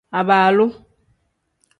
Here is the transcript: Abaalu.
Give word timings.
Abaalu. 0.19 0.67